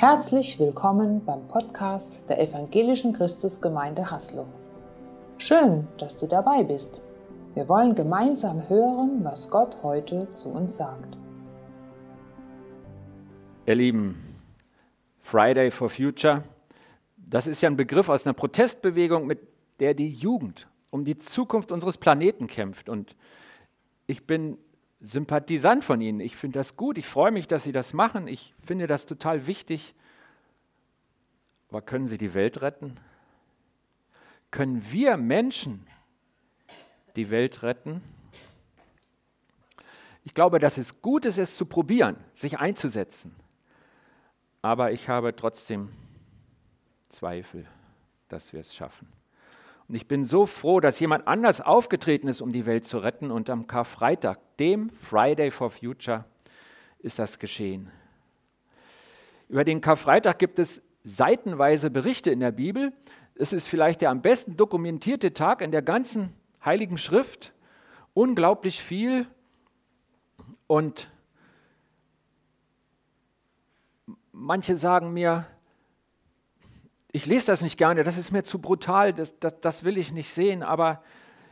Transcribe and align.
Herzlich 0.00 0.58
willkommen 0.58 1.22
beim 1.26 1.46
Podcast 1.46 2.26
der 2.30 2.40
Evangelischen 2.40 3.12
Christusgemeinde 3.12 4.10
Haslo. 4.10 4.46
Schön, 5.36 5.88
dass 5.98 6.16
du 6.16 6.26
dabei 6.26 6.62
bist. 6.62 7.02
Wir 7.52 7.68
wollen 7.68 7.94
gemeinsam 7.94 8.66
hören, 8.70 9.22
was 9.24 9.50
Gott 9.50 9.82
heute 9.82 10.32
zu 10.32 10.54
uns 10.54 10.78
sagt. 10.78 11.18
Ihr 13.66 13.74
Lieben, 13.74 14.38
Friday 15.20 15.70
for 15.70 15.90
Future, 15.90 16.44
das 17.18 17.46
ist 17.46 17.60
ja 17.60 17.68
ein 17.68 17.76
Begriff 17.76 18.08
aus 18.08 18.24
einer 18.24 18.32
Protestbewegung, 18.32 19.26
mit 19.26 19.40
der 19.80 19.92
die 19.92 20.08
Jugend 20.08 20.66
um 20.88 21.04
die 21.04 21.18
Zukunft 21.18 21.72
unseres 21.72 21.98
Planeten 21.98 22.46
kämpft. 22.46 22.88
Und 22.88 23.16
ich 24.06 24.26
bin 24.26 24.56
Sympathisant 25.00 25.82
von 25.82 26.00
Ihnen. 26.00 26.20
Ich 26.20 26.36
finde 26.36 26.58
das 26.58 26.76
gut. 26.76 26.98
Ich 26.98 27.06
freue 27.06 27.30
mich, 27.30 27.48
dass 27.48 27.64
Sie 27.64 27.72
das 27.72 27.94
machen. 27.94 28.28
Ich 28.28 28.54
finde 28.64 28.86
das 28.86 29.06
total 29.06 29.46
wichtig. 29.46 29.94
Aber 31.70 31.80
können 31.80 32.06
Sie 32.06 32.18
die 32.18 32.34
Welt 32.34 32.60
retten? 32.60 32.98
Können 34.50 34.84
wir 34.90 35.16
Menschen 35.16 35.86
die 37.16 37.30
Welt 37.30 37.62
retten? 37.62 38.02
Ich 40.24 40.34
glaube, 40.34 40.58
dass 40.58 40.76
es 40.76 41.00
gut 41.00 41.24
ist, 41.24 41.38
es 41.38 41.56
zu 41.56 41.64
probieren, 41.64 42.16
sich 42.34 42.58
einzusetzen. 42.58 43.34
Aber 44.60 44.92
ich 44.92 45.08
habe 45.08 45.34
trotzdem 45.34 45.90
Zweifel, 47.08 47.66
dass 48.28 48.52
wir 48.52 48.60
es 48.60 48.74
schaffen. 48.74 49.19
Und 49.90 49.96
ich 49.96 50.06
bin 50.06 50.24
so 50.24 50.46
froh, 50.46 50.78
dass 50.78 51.00
jemand 51.00 51.26
anders 51.26 51.60
aufgetreten 51.60 52.28
ist, 52.28 52.40
um 52.40 52.52
die 52.52 52.64
Welt 52.64 52.84
zu 52.84 52.98
retten. 52.98 53.32
Und 53.32 53.50
am 53.50 53.66
Karfreitag, 53.66 54.38
dem 54.58 54.88
Friday 54.90 55.50
for 55.50 55.68
Future, 55.68 56.26
ist 57.00 57.18
das 57.18 57.40
geschehen. 57.40 57.90
Über 59.48 59.64
den 59.64 59.80
Karfreitag 59.80 60.38
gibt 60.38 60.60
es 60.60 60.82
seitenweise 61.02 61.90
Berichte 61.90 62.30
in 62.30 62.38
der 62.38 62.52
Bibel. 62.52 62.92
Es 63.34 63.52
ist 63.52 63.66
vielleicht 63.66 64.00
der 64.00 64.10
am 64.10 64.22
besten 64.22 64.56
dokumentierte 64.56 65.34
Tag 65.34 65.60
in 65.60 65.72
der 65.72 65.82
ganzen 65.82 66.34
Heiligen 66.64 66.96
Schrift. 66.96 67.52
Unglaublich 68.14 68.80
viel. 68.80 69.26
Und 70.68 71.10
manche 74.30 74.76
sagen 74.76 75.12
mir, 75.12 75.48
ich 77.12 77.26
lese 77.26 77.46
das 77.46 77.62
nicht 77.62 77.76
gerne, 77.76 78.04
das 78.04 78.16
ist 78.16 78.30
mir 78.30 78.42
zu 78.42 78.60
brutal, 78.60 79.12
das, 79.12 79.38
das, 79.40 79.54
das 79.60 79.84
will 79.84 79.98
ich 79.98 80.12
nicht 80.12 80.30
sehen, 80.30 80.62
aber 80.62 81.02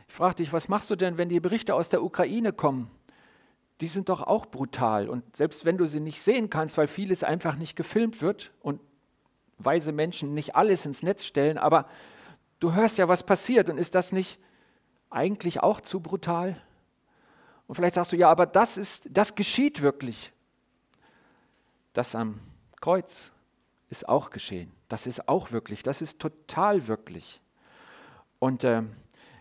ich 0.07 0.13
frage 0.13 0.35
dich, 0.35 0.53
was 0.53 0.69
machst 0.69 0.89
du 0.89 0.95
denn, 0.95 1.17
wenn 1.17 1.29
die 1.29 1.39
Berichte 1.39 1.75
aus 1.75 1.89
der 1.89 2.03
Ukraine 2.03 2.53
kommen? 2.53 2.89
Die 3.81 3.87
sind 3.87 4.09
doch 4.09 4.23
auch 4.23 4.45
brutal. 4.45 5.07
Und 5.07 5.35
selbst 5.35 5.65
wenn 5.65 5.77
du 5.77 5.85
sie 5.85 5.99
nicht 5.99 6.21
sehen 6.21 6.49
kannst, 6.49 6.77
weil 6.77 6.87
vieles 6.87 7.23
einfach 7.23 7.55
nicht 7.55 7.75
gefilmt 7.75 8.21
wird 8.21 8.51
und 8.61 8.81
weise 9.57 9.91
Menschen 9.91 10.33
nicht 10.33 10.55
alles 10.55 10.85
ins 10.85 11.03
Netz 11.03 11.25
stellen, 11.25 11.57
aber 11.57 11.87
du 12.59 12.73
hörst 12.73 12.97
ja, 12.97 13.07
was 13.07 13.23
passiert 13.23 13.69
und 13.69 13.77
ist 13.77 13.95
das 13.95 14.11
nicht 14.11 14.39
eigentlich 15.09 15.61
auch 15.61 15.81
zu 15.81 15.99
brutal? 15.99 16.59
Und 17.67 17.75
vielleicht 17.75 17.95
sagst 17.95 18.11
du, 18.11 18.17
ja, 18.17 18.29
aber 18.29 18.45
das 18.45 18.77
ist, 18.77 19.07
das 19.11 19.35
geschieht 19.35 19.81
wirklich. 19.81 20.31
Das 21.93 22.15
am 22.15 22.39
Kreuz 22.81 23.31
ist 23.89 24.07
auch 24.07 24.29
geschehen. 24.29 24.71
Das 24.87 25.07
ist 25.07 25.27
auch 25.27 25.51
wirklich, 25.51 25.83
das 25.83 26.01
ist 26.01 26.19
total 26.19 26.87
wirklich. 26.87 27.41
Und 28.39 28.63
äh, 28.63 28.83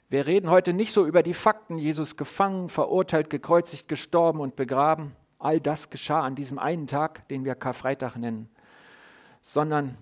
wir 0.08 0.26
reden 0.26 0.50
heute 0.50 0.72
nicht 0.72 0.92
so 0.92 1.06
über 1.06 1.22
die 1.22 1.34
Fakten, 1.34 1.78
Jesus 1.78 2.16
gefangen, 2.16 2.68
verurteilt, 2.68 3.30
gekreuzigt, 3.30 3.88
gestorben 3.88 4.40
und 4.40 4.56
begraben. 4.56 5.14
All 5.38 5.60
das 5.60 5.90
geschah 5.90 6.22
an 6.22 6.34
diesem 6.34 6.58
einen 6.58 6.86
Tag, 6.86 7.28
den 7.28 7.44
wir 7.44 7.54
Karfreitag 7.54 8.16
nennen, 8.16 8.48
sondern 9.42 9.96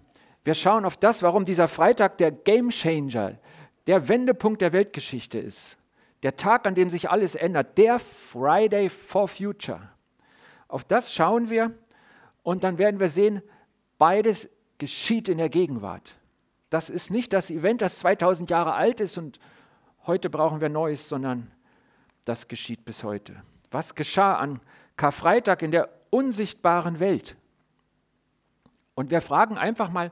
wir 0.45 0.55
schauen 0.55 0.85
auf 0.85 0.97
das, 0.97 1.23
warum 1.23 1.45
dieser 1.45 1.69
Freitag 1.69 2.19
der 2.19 2.31
Game 2.31 2.71
Changer, 2.71 3.39
der 3.87 4.09
Wendepunkt 4.09 4.63
der 4.63 4.73
Weltgeschichte 4.73 5.39
ist. 5.39 5.77
Der 6.23 6.37
Tag, 6.37 6.67
an 6.67 6.75
dem 6.75 6.89
sich 6.89 7.11
alles 7.11 7.35
ändert, 7.35 7.77
der 7.77 7.99
Friday 7.99 8.89
for 8.89 9.29
Future. 9.29 9.91
Auf 10.69 10.85
das 10.85 11.13
schauen 11.13 11.51
wir 11.51 11.73
und 12.43 12.65
dann 12.65 12.79
werden 12.79 13.01
wir 13.01 13.09
sehen, 13.09 13.43
Beides 13.99 14.49
geschieht 14.79 15.29
in 15.29 15.39
der 15.39 15.49
Gegenwart. 15.49 16.17
Das 16.71 16.91
ist 16.91 17.11
nicht 17.11 17.33
das 17.33 17.51
Event, 17.51 17.81
das 17.81 17.99
2000 18.01 18.51
Jahre 18.51 18.75
alt 18.75 19.01
ist 19.01 19.17
und 19.19 19.39
heute 20.07 20.31
brauchen 20.31 20.61
wir 20.61 20.69
Neues, 20.69 21.09
sondern 21.09 21.51
das 22.25 22.49
geschieht 22.49 22.85
bis 22.85 23.05
heute. 23.05 23.43
Was 23.71 23.95
geschah 23.95 24.37
an 24.37 24.61
Karfreitag 24.97 25.63
in 25.63 25.71
der 25.71 25.89
unsichtbaren 26.11 27.01
Welt? 27.01 27.37
Und 28.95 29.11
wir 29.11 29.21
fragen 29.21 29.59
einfach 29.59 29.91
mal 29.91 30.11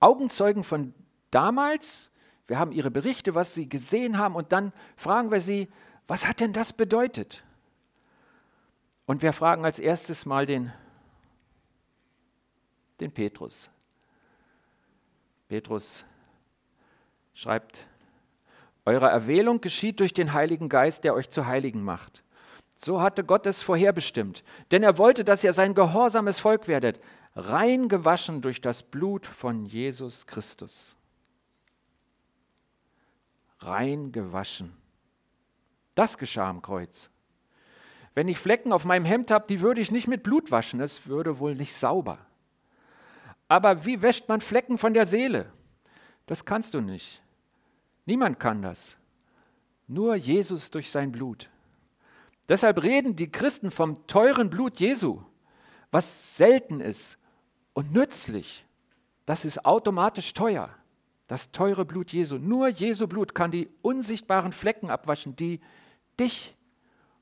Augenzeugen 0.00 0.64
von 0.64 0.94
damals, 1.30 2.10
wir 2.46 2.58
haben 2.58 2.72
ihre 2.72 2.90
Berichte, 2.90 3.34
was 3.34 3.54
sie 3.54 3.68
gesehen 3.68 4.18
haben, 4.18 4.34
und 4.34 4.52
dann 4.52 4.72
fragen 4.96 5.30
wir 5.30 5.40
sie, 5.40 5.68
was 6.06 6.28
hat 6.28 6.40
denn 6.40 6.52
das 6.52 6.72
bedeutet? 6.72 7.44
Und 9.06 9.22
wir 9.22 9.32
fragen 9.32 9.64
als 9.64 9.78
erstes 9.78 10.26
mal 10.26 10.46
den 10.46 10.72
den 13.00 13.12
Petrus. 13.12 13.70
Petrus 15.48 16.04
schreibt, 17.34 17.86
Eure 18.86 19.08
Erwählung 19.08 19.60
geschieht 19.60 19.98
durch 19.98 20.14
den 20.14 20.32
Heiligen 20.32 20.68
Geist, 20.68 21.02
der 21.02 21.14
euch 21.14 21.28
zu 21.28 21.46
Heiligen 21.46 21.82
macht. 21.82 22.22
So 22.78 23.00
hatte 23.00 23.24
Gott 23.24 23.46
es 23.46 23.60
vorherbestimmt, 23.60 24.44
denn 24.70 24.84
er 24.84 24.96
wollte, 24.96 25.24
dass 25.24 25.42
ihr 25.42 25.52
sein 25.52 25.74
gehorsames 25.74 26.38
Volk 26.38 26.68
werdet, 26.68 27.00
rein 27.34 27.88
gewaschen 27.88 28.42
durch 28.42 28.60
das 28.60 28.82
Blut 28.82 29.26
von 29.26 29.66
Jesus 29.66 30.26
Christus. 30.26 30.96
Rein 33.58 34.12
gewaschen. 34.12 34.76
Das 35.94 36.18
geschah 36.18 36.48
am 36.48 36.62
Kreuz. 36.62 37.10
Wenn 38.14 38.28
ich 38.28 38.38
Flecken 38.38 38.72
auf 38.72 38.84
meinem 38.84 39.04
Hemd 39.04 39.30
habe, 39.30 39.46
die 39.48 39.60
würde 39.60 39.80
ich 39.80 39.90
nicht 39.90 40.06
mit 40.06 40.22
Blut 40.22 40.50
waschen, 40.50 40.80
es 40.80 41.06
würde 41.06 41.38
wohl 41.38 41.54
nicht 41.54 41.74
sauber. 41.74 42.25
Aber 43.48 43.84
wie 43.84 44.02
wäscht 44.02 44.28
man 44.28 44.40
Flecken 44.40 44.78
von 44.78 44.94
der 44.94 45.06
Seele? 45.06 45.52
Das 46.26 46.44
kannst 46.44 46.74
du 46.74 46.80
nicht. 46.80 47.22
Niemand 48.04 48.40
kann 48.40 48.62
das. 48.62 48.96
Nur 49.86 50.16
Jesus 50.16 50.70
durch 50.70 50.90
sein 50.90 51.12
Blut. 51.12 51.48
Deshalb 52.48 52.82
reden 52.82 53.16
die 53.16 53.30
Christen 53.30 53.70
vom 53.70 54.06
teuren 54.06 54.50
Blut 54.50 54.80
Jesu, 54.80 55.22
was 55.90 56.36
selten 56.36 56.80
ist 56.80 57.18
und 57.74 57.92
nützlich. 57.92 58.64
Das 59.26 59.44
ist 59.44 59.64
automatisch 59.64 60.32
teuer. 60.32 60.70
Das 61.26 61.50
teure 61.50 61.84
Blut 61.84 62.12
Jesu. 62.12 62.38
Nur 62.38 62.68
Jesu 62.68 63.08
Blut 63.08 63.34
kann 63.34 63.50
die 63.50 63.68
unsichtbaren 63.82 64.52
Flecken 64.52 64.90
abwaschen, 64.90 65.34
die 65.34 65.60
dich 66.18 66.56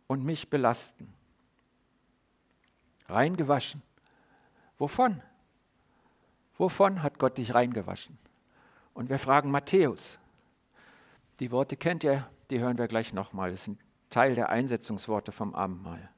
und 0.07 0.25
mich 0.25 0.51
belasten. 0.51 1.13
Rein 3.09 3.37
gewaschen. 3.37 3.83
Wovon? 4.79 5.23
Wovon 6.56 7.03
hat 7.03 7.19
Gott 7.19 7.38
dich 7.38 7.54
reingewaschen? 7.54 8.19
Und 8.92 9.10
wir 9.10 9.19
fragen 9.19 9.50
Matthäus. 9.50 10.19
Die 11.41 11.50
Worte 11.50 11.76
kennt 11.76 12.04
ihr, 12.04 12.28
die 12.50 12.60
hören 12.60 12.78
wir 12.78 12.87
gleich 12.87 13.12
nochmal. 13.12 13.50
Das 13.50 13.65
sind 13.65 13.81
Teil 14.09 14.34
der 14.34 14.50
Einsetzungsworte 14.50 15.32
vom 15.32 15.54
Abendmahl. 15.54 16.09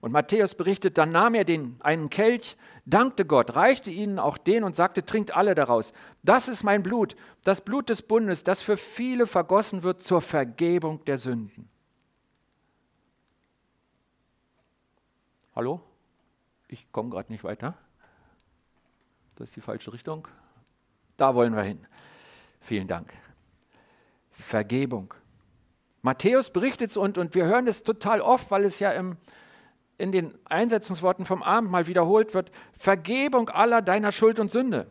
Und 0.00 0.10
Matthäus 0.10 0.56
berichtet, 0.56 0.98
dann 0.98 1.12
nahm 1.12 1.34
er 1.34 1.44
den, 1.44 1.76
einen 1.78 2.10
Kelch, 2.10 2.56
dankte 2.84 3.24
Gott, 3.24 3.54
reichte 3.54 3.92
ihnen 3.92 4.18
auch 4.18 4.36
den 4.36 4.64
und 4.64 4.74
sagte, 4.74 5.06
trinkt 5.06 5.36
alle 5.36 5.54
daraus. 5.54 5.92
Das 6.24 6.48
ist 6.48 6.64
mein 6.64 6.82
Blut, 6.82 7.14
das 7.44 7.60
Blut 7.60 7.88
des 7.88 8.02
Bundes, 8.02 8.42
das 8.42 8.62
für 8.62 8.76
viele 8.76 9.28
vergossen 9.28 9.84
wird 9.84 10.02
zur 10.02 10.20
Vergebung 10.20 11.04
der 11.04 11.18
Sünden. 11.18 11.68
Hallo? 15.54 15.80
Ich 16.66 16.90
komme 16.90 17.10
gerade 17.10 17.30
nicht 17.30 17.44
weiter. 17.44 17.78
Das 19.42 19.48
ist 19.48 19.56
die 19.56 19.60
falsche 19.60 19.92
Richtung. 19.92 20.28
Da 21.16 21.34
wollen 21.34 21.56
wir 21.56 21.64
hin. 21.64 21.84
Vielen 22.60 22.86
Dank. 22.86 23.12
Vergebung. 24.30 25.14
Matthäus 26.00 26.50
berichtet 26.50 26.90
es 26.90 26.96
und, 26.96 27.18
und 27.18 27.34
wir 27.34 27.46
hören 27.46 27.66
es 27.66 27.82
total 27.82 28.20
oft, 28.20 28.52
weil 28.52 28.64
es 28.64 28.78
ja 28.78 28.92
im, 28.92 29.16
in 29.98 30.12
den 30.12 30.38
Einsetzungsworten 30.44 31.26
vom 31.26 31.42
Abend 31.42 31.72
mal 31.72 31.88
wiederholt 31.88 32.34
wird. 32.34 32.52
Vergebung 32.72 33.48
aller 33.48 33.82
deiner 33.82 34.12
Schuld 34.12 34.38
und 34.38 34.52
Sünde. 34.52 34.88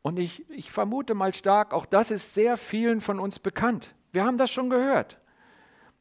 Und 0.00 0.16
ich, 0.16 0.48
ich 0.48 0.70
vermute 0.70 1.14
mal 1.14 1.34
stark, 1.34 1.74
auch 1.74 1.86
das 1.86 2.12
ist 2.12 2.34
sehr 2.34 2.56
vielen 2.56 3.00
von 3.00 3.18
uns 3.18 3.40
bekannt. 3.40 3.96
Wir 4.12 4.24
haben 4.24 4.38
das 4.38 4.52
schon 4.52 4.70
gehört. 4.70 5.18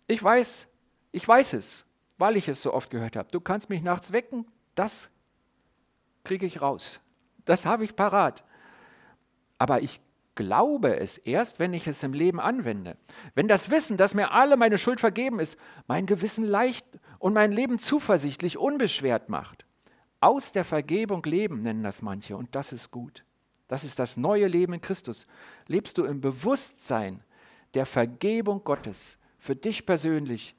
Ich 0.06 0.24
weiß, 0.24 0.68
ich 1.14 1.28
weiß 1.28 1.54
es, 1.54 1.84
weil 2.20 2.38
ich 2.38 2.48
es 2.48 2.62
so 2.62 2.76
oft 2.76 2.92
gehört 2.92 3.16
habe. 3.16 3.32
Du 3.32 3.40
kannst 3.40 3.72
mich 3.72 3.82
nachts 3.82 4.12
wecken, 4.12 4.46
das 4.76 5.10
kriege 6.24 6.46
ich 6.46 6.62
raus. 6.62 7.00
Das 7.46 7.66
habe 7.66 7.84
ich 7.84 7.96
parat. 7.96 8.44
Aber 9.58 9.82
ich 9.82 10.02
glaube 10.36 10.98
es 11.00 11.18
erst, 11.18 11.60
wenn 11.60 11.74
ich 11.74 11.88
es 11.88 12.04
im 12.04 12.14
Leben 12.14 12.40
anwende. 12.40 12.98
Wenn 13.36 13.48
das 13.48 13.70
Wissen, 13.70 13.98
dass 13.98 14.14
mir 14.14 14.32
alle 14.32 14.58
meine 14.58 14.78
Schuld 14.78 15.00
vergeben 15.00 15.40
ist, 15.40 15.58
mein 15.88 16.06
Gewissen 16.06 16.46
leicht 16.46 16.86
und 17.20 17.34
mein 17.34 17.52
Leben 17.52 17.78
zuversichtlich, 17.78 18.58
unbeschwert 18.58 19.30
macht. 19.30 19.66
aus 20.22 20.52
der 20.52 20.64
Vergebung 20.64 21.24
leben, 21.24 21.64
nennen 21.64 21.84
das 21.84 22.02
manche, 22.02 22.38
und 22.38 22.56
das 22.56 22.72
ist 22.72 22.92
gut. 22.92 23.26
Das 23.68 23.84
ist 23.84 24.00
das 24.00 24.18
neue 24.18 24.48
Leben 24.48 24.74
in 24.74 24.82
Christus. 24.82 25.26
Lebst 25.68 25.98
du 25.98 26.06
im 26.06 26.22
Bewusstsein 26.22 27.24
der 27.74 27.86
Vergebung 27.86 28.64
Gottes 28.64 29.18
für 29.40 29.56
dich 29.56 29.86
persönlich 29.86 30.56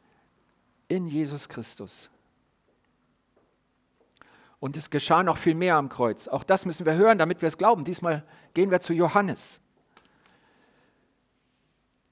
in 0.89 1.07
Jesus 1.07 1.49
Christus. 1.49 2.11
Und 4.63 4.77
es 4.77 4.91
geschah 4.91 5.25
noch 5.25 5.39
viel 5.39 5.57
mehr 5.57 5.75
am 5.75 5.89
Kreuz. 5.89 6.29
Auch 6.29 6.45
das 6.45 6.67
müssen 6.67 6.87
wir 6.87 6.95
hören, 6.95 7.19
damit 7.19 7.43
wir 7.43 7.49
es 7.49 7.59
glauben. 7.59 7.85
Diesmal 7.85 8.23
gehen 8.55 8.71
wir 8.71 8.81
zu 8.81 8.93
Johannes. 8.93 9.61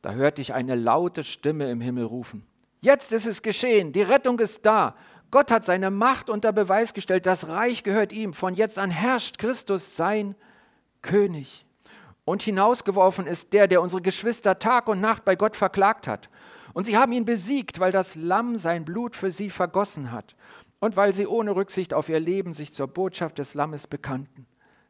Da 0.03 0.15
hörte 0.15 0.43
ich 0.43 0.53
eine 0.53 0.75
laute 0.75 1.23
Stimme 1.23 1.71
im 1.71 1.81
Himmel 1.81 2.07
rufen. 2.07 2.45
Jetzt 2.81 3.13
ist 3.13 3.29
es 3.29 3.43
geschehen, 3.43 3.93
die 3.93 4.03
Rettung 4.03 4.41
ist 4.41 4.67
da. 4.67 4.97
Gott 5.31 5.53
hat 5.53 5.65
seine 5.65 5.93
Macht 5.93 6.29
unter 6.29 6.51
Beweis 6.51 6.93
gestellt, 6.93 7.25
das 7.25 7.51
Reich 7.51 7.85
gehört 7.85 8.13
ihm. 8.13 8.35
Von 8.35 8.55
jetzt 8.55 8.81
an 8.81 8.91
herrscht 8.91 9.39
Christus 9.39 9.97
sein 9.97 10.35
König. 11.03 11.65
Und 12.25 12.43
hinausgeworfen 12.43 13.29
ist 13.29 13.53
der, 13.53 13.69
der 13.69 13.81
unsere 13.81 14.03
Geschwister 14.03 14.59
Tag 14.59 14.89
und 14.89 15.01
Nacht 15.01 15.25
bei 15.25 15.37
Gott 15.37 15.55
verklagt 15.55 16.09
hat. 16.09 16.29
Und 16.73 16.87
sie 16.87 16.99
haben 16.99 17.13
ihn 17.13 17.25
besiegt, 17.25 17.79
weil 17.79 17.93
das 17.93 18.17
Lamm 18.17 18.59
sein 18.59 18.85
Blut 18.85 19.15
für 19.15 19.31
sie 19.31 19.51
vergossen 19.51 20.11
hat 20.11 20.35
und 20.81 20.97
weil 20.97 21.15
sie 21.15 21.27
ohne 21.27 21.55
Rücksicht 21.55 21.95
auf 21.95 22.09
ihr 22.09 22.21
Leben 22.21 22.53
sich 22.53 22.73
zur 22.73 22.89
Botschaft 22.89 23.39
des 23.39 23.55
Lammes 23.55 23.87
bekannten, 23.87 24.47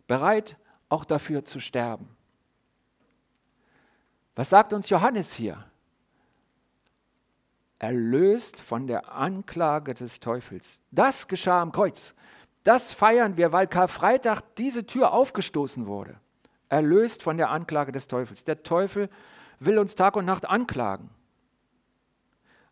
bereit 0.07 0.57
auch 0.89 1.05
dafür 1.05 1.45
zu 1.45 1.61
sterben. 1.61 2.09
Was 4.35 4.51
sagt 4.51 4.73
uns 4.73 4.89
Johannes 4.89 5.35
hier? 5.35 5.65
Erlöst 7.79 8.61
von 8.61 8.87
der 8.87 9.13
Anklage 9.13 9.95
des 9.95 10.21
Teufels. 10.21 10.81
Das 10.91 11.29
geschah 11.29 11.61
am 11.61 11.73
Kreuz. 11.73 12.15
Das 12.63 12.93
feiern 12.93 13.37
wir, 13.37 13.53
weil 13.53 13.67
Karfreitag 13.67 14.43
diese 14.57 14.87
Tür 14.87 15.13
aufgestoßen 15.13 15.87
wurde. 15.87 16.21
Erlöst 16.69 17.23
von 17.23 17.37
der 17.37 17.51
Anklage 17.51 17.91
des 17.91 18.07
Teufels. 18.07 18.45
Der 18.45 18.63
Teufel 18.63 19.09
will 19.59 19.79
uns 19.79 19.95
Tag 19.95 20.17
und 20.17 20.27
Nacht 20.27 20.49
anklagen. 20.49 21.11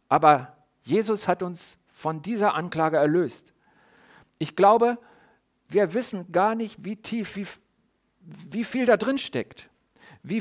Aber 0.08 0.56
Jesus 0.82 1.26
hat 1.26 1.42
uns 1.42 1.78
von 1.98 2.22
dieser 2.22 2.54
Anklage 2.54 2.96
erlöst. 2.96 3.52
Ich 4.38 4.54
glaube, 4.54 4.98
wir 5.66 5.94
wissen 5.94 6.30
gar 6.30 6.54
nicht, 6.54 6.84
wie 6.84 6.94
tief, 6.94 7.34
wie, 7.34 7.46
wie 8.20 8.62
viel 8.62 8.86
da 8.86 8.96
drin 8.96 9.18
steckt, 9.18 9.68
wie 10.22 10.40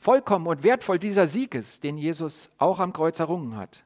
vollkommen 0.00 0.46
und 0.46 0.62
wertvoll 0.62 0.98
dieser 0.98 1.26
Sieg 1.26 1.54
ist, 1.54 1.84
den 1.84 1.98
Jesus 1.98 2.48
auch 2.56 2.80
am 2.80 2.94
Kreuz 2.94 3.20
errungen 3.20 3.54
hat. 3.54 3.84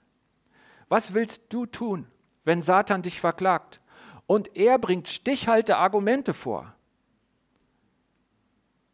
Was 0.88 1.12
willst 1.12 1.42
du 1.48 1.66
tun, 1.66 2.06
wenn 2.44 2.62
Satan 2.62 3.02
dich 3.02 3.20
verklagt 3.20 3.80
und 4.28 4.56
er 4.56 4.78
bringt 4.78 5.08
stichhalte 5.08 5.78
Argumente 5.78 6.34
vor? 6.34 6.72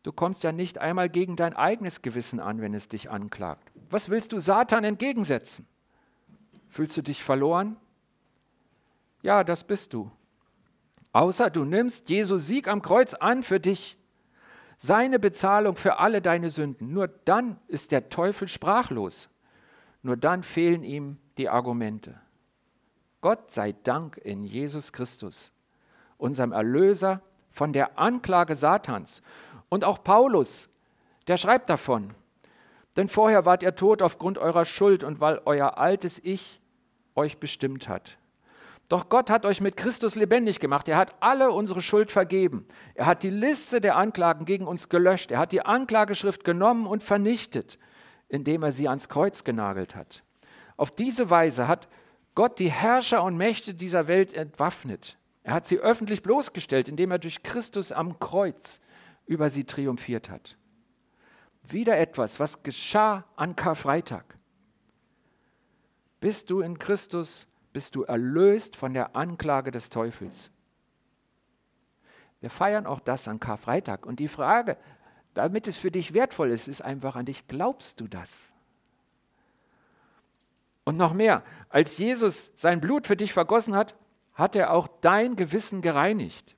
Du 0.02 0.12
kommst 0.12 0.44
ja 0.44 0.52
nicht 0.52 0.78
einmal 0.78 1.10
gegen 1.10 1.36
dein 1.36 1.54
eigenes 1.54 2.00
Gewissen 2.00 2.40
an, 2.40 2.62
wenn 2.62 2.72
es 2.72 2.88
dich 2.88 3.10
anklagt. 3.10 3.70
Was 3.90 4.08
willst 4.08 4.32
du 4.32 4.40
Satan 4.40 4.82
entgegensetzen? 4.82 5.68
Fühlst 6.70 6.96
du 6.96 7.02
dich 7.02 7.22
verloren? 7.22 7.76
Ja, 9.22 9.44
das 9.44 9.64
bist 9.64 9.94
du. 9.94 10.10
Außer 11.12 11.50
du 11.50 11.64
nimmst 11.64 12.10
Jesu 12.10 12.38
Sieg 12.38 12.68
am 12.68 12.82
Kreuz 12.82 13.14
an 13.14 13.42
für 13.42 13.60
dich. 13.60 13.98
Seine 14.76 15.18
Bezahlung 15.18 15.76
für 15.76 15.98
alle 16.00 16.20
deine 16.20 16.50
Sünden. 16.50 16.92
Nur 16.92 17.08
dann 17.08 17.58
ist 17.68 17.92
der 17.92 18.08
Teufel 18.08 18.48
sprachlos. 18.48 19.28
Nur 20.02 20.16
dann 20.16 20.42
fehlen 20.42 20.82
ihm 20.82 21.18
die 21.38 21.48
Argumente. 21.48 22.20
Gott 23.20 23.52
sei 23.52 23.72
Dank 23.84 24.16
in 24.16 24.44
Jesus 24.44 24.92
Christus, 24.92 25.52
unserem 26.18 26.50
Erlöser 26.50 27.22
von 27.52 27.72
der 27.72 27.98
Anklage 27.98 28.56
Satans. 28.56 29.22
Und 29.68 29.84
auch 29.84 30.02
Paulus, 30.02 30.68
der 31.28 31.36
schreibt 31.36 31.70
davon. 31.70 32.14
Denn 32.96 33.08
vorher 33.08 33.44
wart 33.44 33.62
ihr 33.62 33.76
tot 33.76 34.02
aufgrund 34.02 34.38
eurer 34.38 34.64
Schuld 34.64 35.04
und 35.04 35.20
weil 35.20 35.40
euer 35.44 35.78
altes 35.78 36.18
Ich 36.18 36.60
euch 37.14 37.38
bestimmt 37.38 37.88
hat. 37.88 38.18
Doch 38.88 39.08
Gott 39.08 39.30
hat 39.30 39.46
euch 39.46 39.60
mit 39.60 39.76
Christus 39.76 40.16
lebendig 40.16 40.60
gemacht. 40.60 40.88
Er 40.88 40.98
hat 40.98 41.14
alle 41.20 41.50
unsere 41.50 41.80
Schuld 41.80 42.10
vergeben. 42.10 42.66
Er 42.94 43.06
hat 43.06 43.22
die 43.22 43.30
Liste 43.30 43.80
der 43.80 43.96
Anklagen 43.96 44.44
gegen 44.44 44.66
uns 44.66 44.88
gelöscht. 44.88 45.30
Er 45.30 45.38
hat 45.38 45.52
die 45.52 45.62
Anklageschrift 45.62 46.44
genommen 46.44 46.86
und 46.86 47.02
vernichtet, 47.02 47.78
indem 48.28 48.62
er 48.62 48.72
sie 48.72 48.88
ans 48.88 49.08
Kreuz 49.08 49.44
genagelt 49.44 49.94
hat. 49.94 50.24
Auf 50.76 50.90
diese 50.90 51.30
Weise 51.30 51.68
hat 51.68 51.88
Gott 52.34 52.58
die 52.58 52.70
Herrscher 52.70 53.22
und 53.22 53.36
Mächte 53.36 53.74
dieser 53.74 54.08
Welt 54.08 54.34
entwaffnet. 54.34 55.18
Er 55.42 55.54
hat 55.54 55.66
sie 55.66 55.78
öffentlich 55.78 56.22
bloßgestellt, 56.22 56.88
indem 56.88 57.10
er 57.10 57.18
durch 57.18 57.42
Christus 57.42 57.92
am 57.92 58.18
Kreuz 58.18 58.80
über 59.26 59.50
sie 59.50 59.64
triumphiert 59.64 60.30
hat. 60.30 60.56
Wieder 61.62 61.98
etwas, 61.98 62.40
was 62.40 62.62
geschah 62.62 63.24
an 63.36 63.56
Karfreitag. 63.56 64.24
Bist 66.20 66.50
du 66.50 66.60
in 66.60 66.78
Christus, 66.78 67.46
bist 67.72 67.94
du 67.94 68.02
erlöst 68.02 68.76
von 68.76 68.94
der 68.94 69.16
Anklage 69.16 69.70
des 69.70 69.90
Teufels. 69.90 70.50
Wir 72.40 72.50
feiern 72.50 72.86
auch 72.86 73.00
das 73.00 73.28
an 73.28 73.40
Karfreitag. 73.40 74.04
Und 74.04 74.18
die 74.18 74.28
Frage, 74.28 74.76
damit 75.34 75.68
es 75.68 75.76
für 75.76 75.90
dich 75.90 76.12
wertvoll 76.12 76.50
ist, 76.50 76.68
ist 76.68 76.82
einfach 76.82 77.16
an 77.16 77.24
dich, 77.24 77.46
glaubst 77.46 78.00
du 78.00 78.08
das? 78.08 78.52
Und 80.84 80.96
noch 80.96 81.12
mehr, 81.12 81.44
als 81.68 81.96
Jesus 81.98 82.52
sein 82.56 82.80
Blut 82.80 83.06
für 83.06 83.16
dich 83.16 83.32
vergossen 83.32 83.76
hat, 83.76 83.94
hat 84.34 84.56
er 84.56 84.72
auch 84.72 84.88
dein 85.00 85.36
Gewissen 85.36 85.82
gereinigt. 85.82 86.56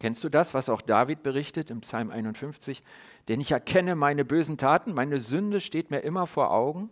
Kennst 0.00 0.22
du 0.22 0.28
das, 0.28 0.54
was 0.54 0.68
auch 0.68 0.80
David 0.80 1.22
berichtet 1.22 1.70
im 1.70 1.80
Psalm 1.80 2.10
51? 2.10 2.82
Denn 3.26 3.40
ich 3.40 3.50
erkenne 3.50 3.96
meine 3.96 4.24
bösen 4.24 4.56
Taten, 4.56 4.94
meine 4.94 5.20
Sünde 5.20 5.60
steht 5.60 5.90
mir 5.90 6.00
immer 6.00 6.26
vor 6.26 6.52
Augen. 6.52 6.90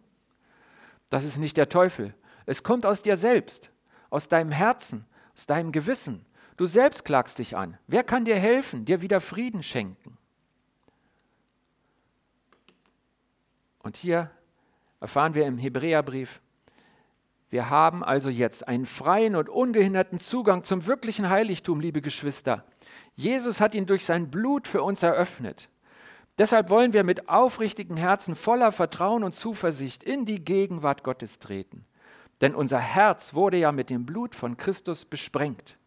Das 1.11 1.25
ist 1.25 1.39
nicht 1.39 1.57
der 1.57 1.69
Teufel. 1.69 2.15
Es 2.47 2.63
kommt 2.63 2.87
aus 2.87 3.03
dir 3.03 3.17
selbst, 3.17 3.71
aus 4.11 4.29
deinem 4.29 4.53
Herzen, 4.53 5.07
aus 5.35 5.47
deinem 5.47 5.73
Gewissen. 5.73 6.25
Du 6.57 6.67
selbst 6.67 7.05
klagst 7.05 7.39
dich 7.39 7.57
an. 7.57 7.79
Wer 7.87 8.03
kann 8.03 8.25
dir 8.25 8.37
helfen, 8.37 8.85
dir 8.85 9.01
wieder 9.01 9.21
Frieden 9.21 9.63
schenken? 9.63 10.17
Und 13.81 13.97
hier 13.97 14.31
erfahren 15.01 15.35
wir 15.35 15.47
im 15.47 15.59
Hebräerbrief, 15.59 16.41
wir 17.49 17.71
haben 17.71 18.03
also 18.03 18.29
jetzt 18.29 18.67
einen 18.67 18.87
freien 18.87 19.37
und 19.37 19.49
ungehinderten 19.49 20.19
Zugang 20.19 20.65
zum 20.65 20.87
wirklichen 20.87 21.31
Heiligtum, 21.31 21.81
liebe 21.81 22.03
Geschwister. 22.03 22.65
Jesus 23.15 23.61
hat 23.61 23.75
ihn 23.75 23.87
durch 23.87 24.05
sein 24.05 24.31
Blut 24.31 24.67
für 24.67 24.83
uns 24.83 25.03
eröffnet. 25.03 25.69
Deshalb 26.39 26.69
wollen 26.69 26.93
wir 26.93 27.03
mit 27.03 27.29
aufrichtigen 27.29 27.97
Herzen 27.97 28.37
voller 28.37 28.71
Vertrauen 28.71 29.25
und 29.25 29.35
Zuversicht 29.35 30.05
in 30.05 30.27
die 30.27 30.45
Gegenwart 30.45 31.03
Gottes 31.03 31.39
treten. 31.39 31.87
Denn 32.43 32.55
unser 32.55 32.79
Herz 32.79 33.33
wurde 33.33 33.57
ja 33.57 33.73
mit 33.73 33.89
dem 33.89 34.05
Blut 34.05 34.35
von 34.35 34.59
Christus 34.59 35.07
besprengt. 35.07 35.79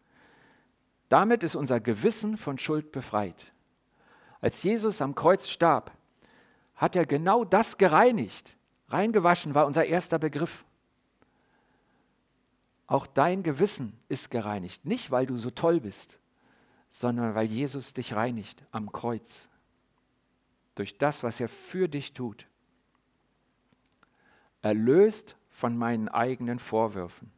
Damit 1.08 1.44
ist 1.44 1.54
unser 1.54 1.78
Gewissen 1.78 2.36
von 2.36 2.58
Schuld 2.58 2.90
befreit. 2.90 3.52
Als 4.40 4.62
Jesus 4.62 5.00
am 5.02 5.14
Kreuz 5.14 5.48
starb, 5.48 5.92
hat 6.74 6.96
er 6.96 7.06
genau 7.06 7.44
das 7.44 7.78
gereinigt. 7.78 8.56
Reingewaschen 8.88 9.54
war 9.54 9.66
unser 9.66 9.84
erster 9.84 10.18
Begriff. 10.18 10.64
Auch 12.88 13.06
dein 13.06 13.44
Gewissen 13.44 13.96
ist 14.08 14.32
gereinigt, 14.32 14.84
nicht 14.84 15.12
weil 15.12 15.26
du 15.26 15.36
so 15.36 15.50
toll 15.50 15.78
bist, 15.80 16.18
sondern 16.88 17.36
weil 17.36 17.46
Jesus 17.46 17.92
dich 17.92 18.16
reinigt 18.16 18.64
am 18.72 18.90
Kreuz 18.90 19.49
durch 20.80 20.96
das, 20.96 21.22
was 21.22 21.40
er 21.40 21.48
für 21.50 21.90
dich 21.90 22.14
tut. 22.14 22.46
Erlöst 24.62 25.36
von 25.50 25.76
meinen 25.76 26.08
eigenen 26.08 26.58
Vorwürfen. 26.58 27.30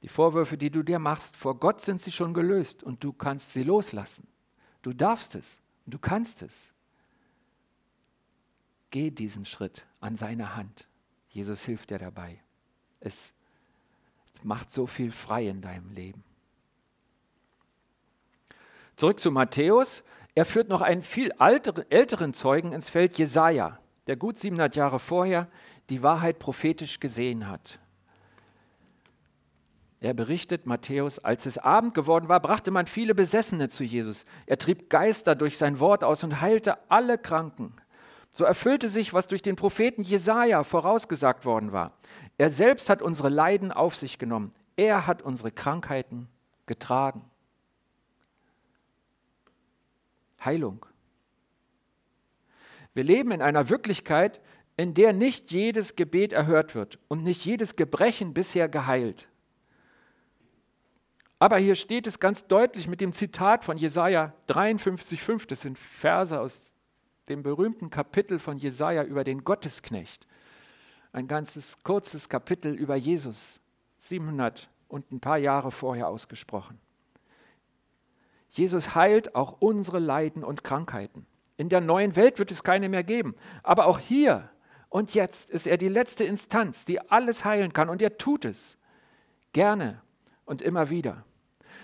Die 0.00 0.08
Vorwürfe, 0.08 0.56
die 0.56 0.70
du 0.70 0.82
dir 0.82 0.98
machst, 0.98 1.36
vor 1.36 1.58
Gott 1.58 1.82
sind 1.82 2.00
sie 2.00 2.12
schon 2.12 2.32
gelöst 2.32 2.82
und 2.82 3.04
du 3.04 3.12
kannst 3.12 3.52
sie 3.52 3.62
loslassen. 3.62 4.26
Du 4.80 4.94
darfst 4.94 5.34
es 5.34 5.60
und 5.84 5.92
du 5.92 5.98
kannst 5.98 6.40
es. 6.40 6.72
Geh 8.90 9.10
diesen 9.10 9.44
Schritt 9.44 9.84
an 10.00 10.16
seine 10.16 10.56
Hand. 10.56 10.88
Jesus 11.28 11.66
hilft 11.66 11.90
dir 11.90 11.98
dabei. 11.98 12.40
Es 13.00 13.34
macht 14.42 14.72
so 14.72 14.86
viel 14.86 15.10
frei 15.12 15.48
in 15.48 15.60
deinem 15.60 15.90
Leben. 15.90 16.24
Zurück 18.96 19.20
zu 19.20 19.30
Matthäus. 19.30 20.02
Er 20.34 20.44
führt 20.44 20.68
noch 20.68 20.82
einen 20.82 21.02
viel 21.02 21.32
älteren 21.38 22.34
Zeugen 22.34 22.72
ins 22.72 22.88
Feld, 22.88 23.16
Jesaja, 23.18 23.78
der 24.06 24.16
gut 24.16 24.38
700 24.38 24.74
Jahre 24.74 24.98
vorher 24.98 25.48
die 25.90 26.02
Wahrheit 26.02 26.38
prophetisch 26.38 26.98
gesehen 26.98 27.48
hat. 27.48 27.78
Er 30.00 30.12
berichtet 30.12 30.66
Matthäus, 30.66 31.18
als 31.18 31.46
es 31.46 31.56
Abend 31.56 31.94
geworden 31.94 32.28
war, 32.28 32.40
brachte 32.40 32.70
man 32.70 32.86
viele 32.86 33.14
Besessene 33.14 33.70
zu 33.70 33.84
Jesus. 33.84 34.26
Er 34.44 34.58
trieb 34.58 34.90
Geister 34.90 35.34
durch 35.34 35.56
sein 35.56 35.78
Wort 35.78 36.04
aus 36.04 36.24
und 36.24 36.42
heilte 36.42 36.76
alle 36.90 37.16
Kranken. 37.16 37.74
So 38.30 38.44
erfüllte 38.44 38.88
sich, 38.88 39.14
was 39.14 39.28
durch 39.28 39.40
den 39.40 39.56
Propheten 39.56 40.02
Jesaja 40.02 40.64
vorausgesagt 40.64 41.46
worden 41.46 41.72
war. 41.72 41.92
Er 42.36 42.50
selbst 42.50 42.90
hat 42.90 43.00
unsere 43.00 43.28
Leiden 43.28 43.72
auf 43.72 43.96
sich 43.96 44.18
genommen. 44.18 44.52
Er 44.76 45.06
hat 45.06 45.22
unsere 45.22 45.52
Krankheiten 45.52 46.28
getragen. 46.66 47.24
Heilung. 50.44 50.86
Wir 52.92 53.04
leben 53.04 53.32
in 53.32 53.42
einer 53.42 53.68
Wirklichkeit, 53.68 54.40
in 54.76 54.94
der 54.94 55.12
nicht 55.12 55.50
jedes 55.52 55.96
Gebet 55.96 56.32
erhört 56.32 56.74
wird 56.74 56.98
und 57.08 57.22
nicht 57.22 57.44
jedes 57.44 57.76
Gebrechen 57.76 58.34
bisher 58.34 58.68
geheilt. 58.68 59.28
Aber 61.38 61.58
hier 61.58 61.74
steht 61.74 62.06
es 62.06 62.20
ganz 62.20 62.46
deutlich 62.46 62.88
mit 62.88 63.00
dem 63.00 63.12
Zitat 63.12 63.64
von 63.64 63.76
Jesaja 63.76 64.32
53,5. 64.48 65.46
Das 65.46 65.60
sind 65.62 65.78
Verse 65.78 66.38
aus 66.38 66.72
dem 67.28 67.42
berühmten 67.42 67.90
Kapitel 67.90 68.38
von 68.38 68.56
Jesaja 68.56 69.02
über 69.04 69.24
den 69.24 69.44
Gottesknecht. 69.44 70.26
Ein 71.12 71.28
ganzes 71.28 71.82
kurzes 71.82 72.28
Kapitel 72.28 72.74
über 72.74 72.96
Jesus, 72.96 73.60
700 73.98 74.68
und 74.88 75.10
ein 75.12 75.20
paar 75.20 75.38
Jahre 75.38 75.70
vorher 75.70 76.08
ausgesprochen. 76.08 76.78
Jesus 78.54 78.94
heilt 78.94 79.34
auch 79.34 79.56
unsere 79.58 79.98
Leiden 79.98 80.44
und 80.44 80.62
Krankheiten. 80.62 81.26
In 81.56 81.68
der 81.68 81.80
neuen 81.80 82.14
Welt 82.14 82.38
wird 82.38 82.52
es 82.52 82.62
keine 82.62 82.88
mehr 82.88 83.02
geben. 83.02 83.34
Aber 83.64 83.86
auch 83.86 83.98
hier 83.98 84.48
und 84.88 85.12
jetzt 85.14 85.50
ist 85.50 85.66
er 85.66 85.76
die 85.76 85.88
letzte 85.88 86.22
Instanz, 86.22 86.84
die 86.84 87.00
alles 87.10 87.44
heilen 87.44 87.72
kann. 87.72 87.88
Und 87.88 88.00
er 88.00 88.16
tut 88.16 88.44
es. 88.44 88.78
Gerne 89.52 90.00
und 90.44 90.62
immer 90.62 90.88
wieder. 90.88 91.24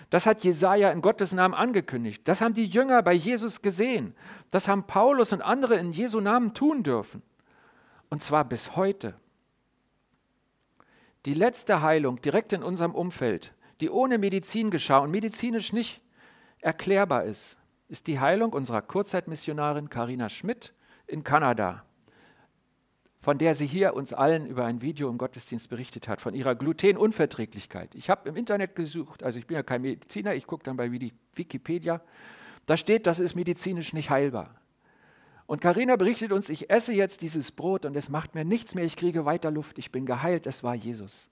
Das 0.09 0.25
hat 0.25 0.45
Jesaja 0.45 0.91
in 0.91 1.01
Gottes 1.01 1.33
Namen 1.33 1.53
angekündigt. 1.53 2.25
Das 2.25 2.39
haben 2.39 2.53
die 2.53 2.67
Jünger 2.67 3.03
bei 3.03 3.13
Jesus 3.13 3.61
gesehen. 3.61 4.15
Das 4.49 4.69
haben 4.69 4.87
Paulus 4.87 5.33
und 5.33 5.41
andere 5.41 5.75
in 5.75 5.91
Jesu 5.91 6.21
Namen 6.21 6.53
tun 6.53 6.83
dürfen. 6.83 7.21
Und 8.09 8.23
zwar 8.23 8.45
bis 8.45 8.77
heute. 8.77 9.15
Die 11.25 11.33
letzte 11.33 11.81
Heilung 11.81 12.21
direkt 12.21 12.53
in 12.53 12.63
unserem 12.63 12.95
Umfeld, 12.95 13.53
die 13.81 13.89
ohne 13.89 14.17
Medizin 14.17 14.71
geschah 14.71 14.99
und 14.99 15.11
medizinisch 15.11 15.73
nicht 15.73 16.01
erklärbar 16.61 17.25
ist, 17.25 17.57
ist 17.87 18.07
die 18.07 18.19
Heilung 18.19 18.53
unserer 18.53 18.81
Kurzzeitmissionarin 18.81 19.89
Karina 19.89 20.29
Schmidt 20.29 20.73
in 21.07 21.23
Kanada, 21.23 21.83
von 23.17 23.37
der 23.37 23.53
sie 23.53 23.67
hier 23.67 23.93
uns 23.93 24.13
allen 24.13 24.45
über 24.45 24.65
ein 24.65 24.81
Video 24.81 25.09
im 25.09 25.17
Gottesdienst 25.17 25.69
berichtet 25.69 26.07
hat, 26.07 26.21
von 26.21 26.33
ihrer 26.33 26.55
Glutenunverträglichkeit. 26.55 27.93
Ich 27.95 28.09
habe 28.09 28.29
im 28.29 28.35
Internet 28.35 28.75
gesucht, 28.75 29.23
also 29.23 29.37
ich 29.37 29.45
bin 29.45 29.55
ja 29.55 29.63
kein 29.63 29.81
Mediziner, 29.81 30.33
ich 30.33 30.47
gucke 30.47 30.63
dann 30.63 30.77
bei 30.77 30.91
Wikipedia, 30.91 32.01
da 32.65 32.77
steht, 32.77 33.07
das 33.07 33.19
ist 33.19 33.35
medizinisch 33.35 33.91
nicht 33.93 34.09
heilbar. 34.09 34.55
Und 35.47 35.59
Karina 35.59 35.97
berichtet 35.97 36.31
uns, 36.31 36.49
ich 36.49 36.69
esse 36.69 36.93
jetzt 36.93 37.23
dieses 37.23 37.51
Brot 37.51 37.83
und 37.83 37.97
es 37.97 38.07
macht 38.07 38.35
mir 38.35 38.45
nichts 38.45 38.73
mehr, 38.73 38.85
ich 38.85 38.95
kriege 38.95 39.25
weiter 39.25 39.51
Luft, 39.51 39.79
ich 39.79 39.91
bin 39.91 40.05
geheilt, 40.05 40.47
es 40.47 40.63
war 40.63 40.75
Jesus. 40.75 41.29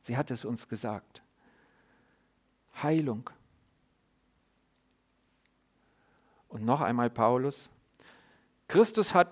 Sie 0.00 0.16
hat 0.16 0.30
es 0.30 0.46
uns 0.46 0.66
gesagt. 0.68 1.22
Heilung. 2.82 3.28
Und 6.50 6.64
noch 6.64 6.80
einmal 6.80 7.08
Paulus. 7.10 7.70
Christus, 8.68 9.14
hat, 9.14 9.28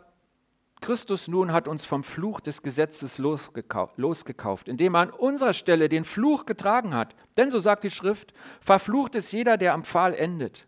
Christus 0.80 1.28
nun 1.28 1.52
hat 1.52 1.68
uns 1.68 1.84
vom 1.84 2.02
Fluch 2.02 2.40
des 2.40 2.62
Gesetzes 2.62 3.18
losgekauft, 3.18 3.98
losgekauft, 3.98 4.68
indem 4.68 4.94
er 4.94 5.00
an 5.00 5.10
unserer 5.10 5.52
Stelle 5.52 5.88
den 5.88 6.04
Fluch 6.04 6.46
getragen 6.46 6.94
hat. 6.94 7.14
Denn 7.36 7.50
so 7.50 7.58
sagt 7.58 7.84
die 7.84 7.90
Schrift, 7.90 8.32
verflucht 8.60 9.16
ist 9.16 9.32
jeder, 9.32 9.56
der 9.56 9.74
am 9.74 9.84
Pfahl 9.84 10.14
endet. 10.14 10.66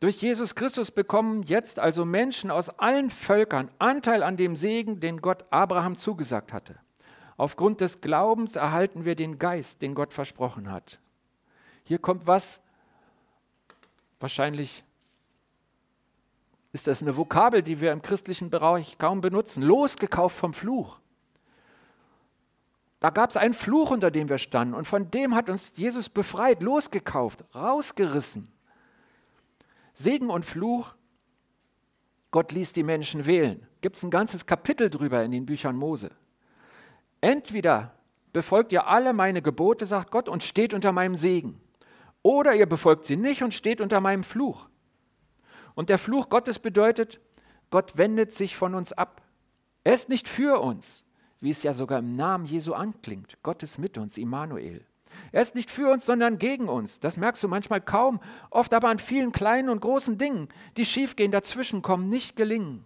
Durch 0.00 0.16
Jesus 0.16 0.54
Christus 0.54 0.90
bekommen 0.90 1.42
jetzt 1.42 1.78
also 1.78 2.04
Menschen 2.04 2.50
aus 2.50 2.68
allen 2.68 3.10
Völkern 3.10 3.70
Anteil 3.78 4.22
an 4.22 4.36
dem 4.36 4.56
Segen, 4.56 5.00
den 5.00 5.20
Gott 5.20 5.44
Abraham 5.50 5.96
zugesagt 5.96 6.52
hatte. 6.52 6.76
Aufgrund 7.36 7.80
des 7.80 8.00
Glaubens 8.00 8.56
erhalten 8.56 9.04
wir 9.04 9.14
den 9.14 9.38
Geist, 9.38 9.82
den 9.82 9.94
Gott 9.94 10.12
versprochen 10.12 10.70
hat. 10.70 11.00
Hier 11.84 11.98
kommt 11.98 12.26
was, 12.26 12.60
wahrscheinlich 14.20 14.84
ist 16.74 16.88
das 16.88 17.02
eine 17.02 17.16
Vokabel, 17.16 17.62
die 17.62 17.80
wir 17.80 17.92
im 17.92 18.02
christlichen 18.02 18.50
Bereich 18.50 18.98
kaum 18.98 19.20
benutzen. 19.20 19.62
Losgekauft 19.62 20.36
vom 20.36 20.52
Fluch. 20.52 20.98
Da 22.98 23.10
gab 23.10 23.30
es 23.30 23.36
einen 23.36 23.54
Fluch, 23.54 23.92
unter 23.92 24.10
dem 24.10 24.28
wir 24.28 24.38
standen. 24.38 24.74
Und 24.74 24.84
von 24.84 25.08
dem 25.08 25.36
hat 25.36 25.48
uns 25.48 25.74
Jesus 25.76 26.08
befreit, 26.08 26.62
losgekauft, 26.62 27.44
rausgerissen. 27.54 28.50
Segen 29.94 30.30
und 30.30 30.44
Fluch, 30.44 30.96
Gott 32.32 32.50
ließ 32.50 32.72
die 32.72 32.82
Menschen 32.82 33.24
wählen. 33.24 33.64
Gibt 33.80 33.94
es 33.94 34.02
ein 34.02 34.10
ganzes 34.10 34.44
Kapitel 34.44 34.90
drüber 34.90 35.22
in 35.22 35.30
den 35.30 35.46
Büchern 35.46 35.76
Mose. 35.76 36.10
Entweder 37.20 37.94
befolgt 38.32 38.72
ihr 38.72 38.88
alle 38.88 39.12
meine 39.12 39.42
Gebote, 39.42 39.86
sagt 39.86 40.10
Gott, 40.10 40.28
und 40.28 40.42
steht 40.42 40.74
unter 40.74 40.90
meinem 40.90 41.14
Segen. 41.14 41.60
Oder 42.22 42.52
ihr 42.56 42.66
befolgt 42.66 43.06
sie 43.06 43.16
nicht 43.16 43.44
und 43.44 43.54
steht 43.54 43.80
unter 43.80 44.00
meinem 44.00 44.24
Fluch. 44.24 44.66
Und 45.74 45.88
der 45.90 45.98
Fluch 45.98 46.28
Gottes 46.28 46.58
bedeutet, 46.58 47.20
Gott 47.70 47.96
wendet 47.96 48.32
sich 48.32 48.56
von 48.56 48.74
uns 48.74 48.92
ab. 48.92 49.22
Er 49.82 49.94
ist 49.94 50.08
nicht 50.08 50.28
für 50.28 50.60
uns, 50.60 51.04
wie 51.40 51.50
es 51.50 51.62
ja 51.62 51.74
sogar 51.74 51.98
im 51.98 52.16
Namen 52.16 52.46
Jesu 52.46 52.72
anklingt. 52.74 53.36
Gott 53.42 53.62
ist 53.62 53.78
mit 53.78 53.98
uns, 53.98 54.16
Immanuel. 54.16 54.84
Er 55.32 55.42
ist 55.42 55.54
nicht 55.54 55.70
für 55.70 55.90
uns, 55.90 56.06
sondern 56.06 56.38
gegen 56.38 56.68
uns. 56.68 57.00
Das 57.00 57.16
merkst 57.16 57.42
du 57.42 57.48
manchmal 57.48 57.80
kaum, 57.80 58.20
oft 58.50 58.74
aber 58.74 58.88
an 58.88 58.98
vielen 58.98 59.32
kleinen 59.32 59.68
und 59.68 59.80
großen 59.80 60.18
Dingen, 60.18 60.48
die 60.76 60.84
schiefgehen, 60.84 61.32
dazwischenkommen, 61.32 62.08
nicht 62.08 62.36
gelingen. 62.36 62.84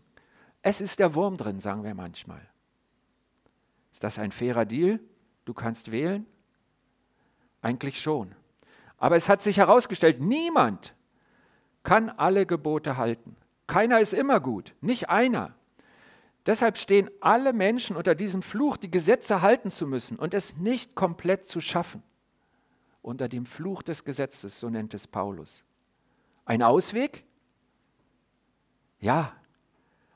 Es 0.62 0.80
ist 0.80 0.98
der 0.98 1.14
Wurm 1.14 1.36
drin, 1.36 1.60
sagen 1.60 1.84
wir 1.84 1.94
manchmal. 1.94 2.40
Ist 3.92 4.04
das 4.04 4.18
ein 4.18 4.32
fairer 4.32 4.64
Deal? 4.64 5.00
Du 5.44 5.54
kannst 5.54 5.90
wählen? 5.90 6.26
Eigentlich 7.62 8.00
schon. 8.00 8.34
Aber 8.98 9.16
es 9.16 9.28
hat 9.28 9.42
sich 9.42 9.58
herausgestellt, 9.58 10.20
niemand 10.20 10.94
kann 11.88 12.10
alle 12.10 12.44
Gebote 12.44 12.98
halten. 12.98 13.34
Keiner 13.66 13.98
ist 13.98 14.12
immer 14.12 14.40
gut, 14.40 14.74
nicht 14.82 15.08
einer. 15.08 15.54
Deshalb 16.44 16.76
stehen 16.76 17.10
alle 17.22 17.54
Menschen 17.54 17.96
unter 17.96 18.14
diesem 18.14 18.42
Fluch, 18.42 18.76
die 18.76 18.90
Gesetze 18.90 19.40
halten 19.40 19.70
zu 19.70 19.86
müssen 19.86 20.18
und 20.18 20.34
es 20.34 20.56
nicht 20.56 20.94
komplett 20.94 21.46
zu 21.46 21.62
schaffen 21.62 22.02
unter 23.00 23.26
dem 23.26 23.46
Fluch 23.46 23.82
des 23.82 24.04
Gesetzes, 24.04 24.60
so 24.60 24.68
nennt 24.68 24.92
es 24.92 25.06
Paulus. 25.06 25.64
Ein 26.44 26.62
Ausweg? 26.62 27.24
Ja, 29.00 29.32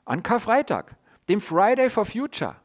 an 0.05 0.21
Karfreitag, 0.21 0.95
dem 1.27 1.41
Friday 1.41 1.89
for 1.89 2.05
Future. 2.05 2.55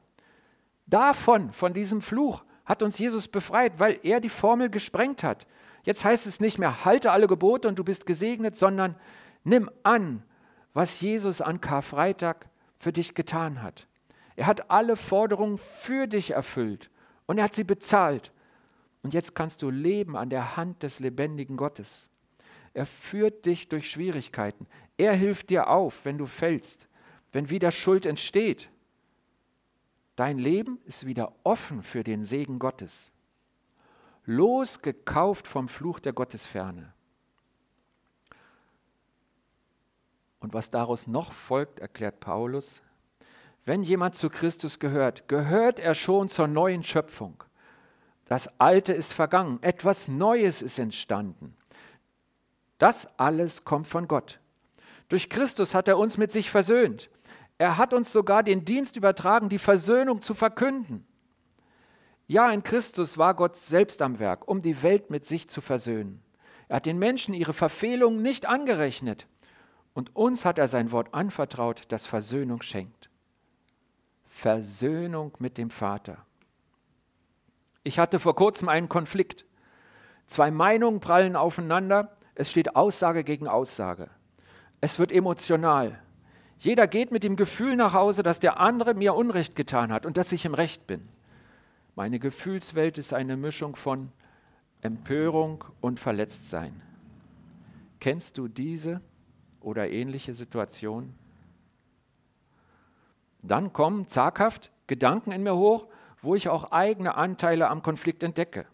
Davon, 0.84 1.50
von 1.52 1.72
diesem 1.72 2.02
Fluch, 2.02 2.44
hat 2.66 2.82
uns 2.82 2.98
Jesus 2.98 3.26
befreit, 3.26 3.78
weil 3.78 4.00
er 4.02 4.20
die 4.20 4.28
Formel 4.28 4.68
gesprengt 4.68 5.22
hat. 5.22 5.46
Jetzt 5.88 6.04
heißt 6.04 6.26
es 6.26 6.38
nicht 6.38 6.58
mehr, 6.58 6.84
halte 6.84 7.12
alle 7.12 7.26
Gebote 7.26 7.66
und 7.66 7.78
du 7.78 7.82
bist 7.82 8.04
gesegnet, 8.04 8.54
sondern 8.54 8.94
nimm 9.42 9.70
an, 9.84 10.22
was 10.74 11.00
Jesus 11.00 11.40
an 11.40 11.62
Karfreitag 11.62 12.44
für 12.76 12.92
dich 12.92 13.14
getan 13.14 13.62
hat. 13.62 13.86
Er 14.36 14.46
hat 14.48 14.70
alle 14.70 14.96
Forderungen 14.96 15.56
für 15.56 16.06
dich 16.06 16.32
erfüllt 16.32 16.90
und 17.24 17.38
er 17.38 17.44
hat 17.44 17.54
sie 17.54 17.64
bezahlt. 17.64 18.34
Und 19.02 19.14
jetzt 19.14 19.34
kannst 19.34 19.62
du 19.62 19.70
leben 19.70 20.14
an 20.14 20.28
der 20.28 20.58
Hand 20.58 20.82
des 20.82 21.00
lebendigen 21.00 21.56
Gottes. 21.56 22.10
Er 22.74 22.84
führt 22.84 23.46
dich 23.46 23.70
durch 23.70 23.90
Schwierigkeiten. 23.90 24.66
Er 24.98 25.14
hilft 25.14 25.48
dir 25.48 25.68
auf, 25.68 26.04
wenn 26.04 26.18
du 26.18 26.26
fällst, 26.26 26.86
wenn 27.32 27.48
wieder 27.48 27.70
Schuld 27.70 28.04
entsteht. 28.04 28.68
Dein 30.16 30.36
Leben 30.36 30.80
ist 30.84 31.06
wieder 31.06 31.32
offen 31.44 31.82
für 31.82 32.04
den 32.04 32.24
Segen 32.24 32.58
Gottes. 32.58 33.10
Losgekauft 34.28 35.48
vom 35.48 35.68
Fluch 35.68 36.00
der 36.00 36.12
Gottesferne. 36.12 36.92
Und 40.38 40.52
was 40.52 40.70
daraus 40.70 41.06
noch 41.06 41.32
folgt, 41.32 41.80
erklärt 41.80 42.20
Paulus, 42.20 42.82
wenn 43.64 43.82
jemand 43.82 44.16
zu 44.16 44.28
Christus 44.28 44.78
gehört, 44.78 45.28
gehört 45.28 45.80
er 45.80 45.94
schon 45.94 46.28
zur 46.28 46.46
neuen 46.46 46.84
Schöpfung. 46.84 47.42
Das 48.26 48.60
Alte 48.60 48.92
ist 48.92 49.14
vergangen, 49.14 49.62
etwas 49.62 50.08
Neues 50.08 50.60
ist 50.60 50.78
entstanden. 50.78 51.56
Das 52.76 53.08
alles 53.18 53.64
kommt 53.64 53.86
von 53.86 54.08
Gott. 54.08 54.40
Durch 55.08 55.30
Christus 55.30 55.74
hat 55.74 55.88
er 55.88 55.96
uns 55.96 56.18
mit 56.18 56.32
sich 56.32 56.50
versöhnt. 56.50 57.08
Er 57.56 57.78
hat 57.78 57.94
uns 57.94 58.12
sogar 58.12 58.42
den 58.42 58.66
Dienst 58.66 58.96
übertragen, 58.96 59.48
die 59.48 59.58
Versöhnung 59.58 60.20
zu 60.20 60.34
verkünden. 60.34 61.07
Ja, 62.30 62.50
in 62.50 62.62
Christus 62.62 63.16
war 63.16 63.32
Gott 63.34 63.56
selbst 63.56 64.02
am 64.02 64.18
Werk, 64.18 64.46
um 64.46 64.60
die 64.60 64.82
Welt 64.82 65.08
mit 65.08 65.24
sich 65.24 65.48
zu 65.48 65.62
versöhnen. 65.62 66.22
Er 66.68 66.76
hat 66.76 66.86
den 66.86 66.98
Menschen 66.98 67.32
ihre 67.32 67.54
Verfehlungen 67.54 68.20
nicht 68.20 68.44
angerechnet 68.44 69.26
und 69.94 70.14
uns 70.14 70.44
hat 70.44 70.58
er 70.58 70.68
sein 70.68 70.92
Wort 70.92 71.14
anvertraut, 71.14 71.84
das 71.88 72.06
Versöhnung 72.06 72.60
schenkt. 72.60 73.08
Versöhnung 74.26 75.32
mit 75.38 75.56
dem 75.56 75.70
Vater. 75.70 76.18
Ich 77.82 77.98
hatte 77.98 78.20
vor 78.20 78.34
kurzem 78.34 78.68
einen 78.68 78.90
Konflikt. 78.90 79.46
Zwei 80.26 80.50
Meinungen 80.50 81.00
prallen 81.00 81.34
aufeinander. 81.34 82.14
Es 82.34 82.50
steht 82.50 82.76
Aussage 82.76 83.24
gegen 83.24 83.48
Aussage. 83.48 84.10
Es 84.82 84.98
wird 84.98 85.12
emotional. 85.12 85.98
Jeder 86.58 86.86
geht 86.86 87.10
mit 87.10 87.24
dem 87.24 87.36
Gefühl 87.36 87.74
nach 87.74 87.94
Hause, 87.94 88.22
dass 88.22 88.38
der 88.38 88.60
andere 88.60 88.92
mir 88.92 89.14
Unrecht 89.14 89.56
getan 89.56 89.90
hat 89.90 90.04
und 90.04 90.18
dass 90.18 90.30
ich 90.32 90.44
im 90.44 90.52
Recht 90.52 90.86
bin. 90.86 91.08
Meine 91.98 92.20
Gefühlswelt 92.20 92.96
ist 92.96 93.12
eine 93.12 93.36
Mischung 93.36 93.74
von 93.74 94.12
Empörung 94.82 95.64
und 95.80 95.98
Verletztsein. 95.98 96.80
Kennst 97.98 98.38
du 98.38 98.46
diese 98.46 99.00
oder 99.58 99.90
ähnliche 99.90 100.32
Situationen? 100.32 101.18
Dann 103.42 103.72
kommen 103.72 104.08
zaghaft 104.08 104.70
Gedanken 104.86 105.32
in 105.32 105.42
mir 105.42 105.56
hoch, 105.56 105.88
wo 106.20 106.36
ich 106.36 106.48
auch 106.48 106.70
eigene 106.70 107.16
Anteile 107.16 107.68
am 107.68 107.82
Konflikt 107.82 108.22
entdecke. 108.22 108.66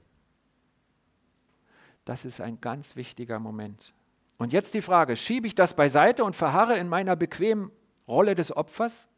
Das 2.05 2.27
ist 2.27 2.43
ein 2.43 2.61
ganz 2.61 2.95
wichtiger 2.95 3.39
Moment. 3.39 3.95
Und 4.37 4.53
jetzt 4.53 4.75
die 4.75 4.83
Frage, 4.83 5.17
schiebe 5.17 5.47
ich 5.47 5.55
das 5.55 5.73
beiseite 5.73 6.25
und 6.25 6.37
verharre 6.37 6.77
in 6.77 6.91
meiner 6.91 7.17
bequemen 7.17 7.71
Rolle 8.07 8.35
des 8.35 8.55
Opfers? 8.55 9.09